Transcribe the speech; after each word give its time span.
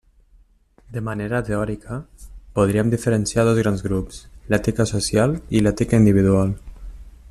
De 0.95 0.99
manera 1.07 1.41
teòrica, 1.49 1.99
podríem 2.61 2.89
diferenciar 2.95 3.47
dos 3.49 3.61
grans 3.61 3.87
grups: 3.89 4.25
l'ètica 4.53 4.89
social 4.95 5.41
i 5.59 5.67
l'ètica 5.67 6.05
individual. 6.05 6.57